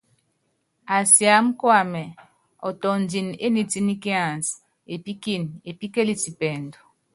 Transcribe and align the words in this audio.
Asiámá 0.99 1.51
kuamɛ 1.59 2.03
ɔtɔndini 2.67 3.33
é 3.45 3.47
niitníkiansɛ, 3.55 4.55
epíkini 4.93 5.47
epíkeliti 5.69 6.29
pɛɛndu. 6.39 6.79